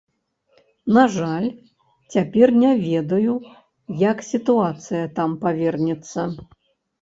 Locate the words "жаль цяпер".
1.15-2.47